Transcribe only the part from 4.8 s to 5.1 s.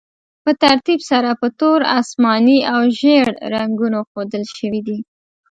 دي.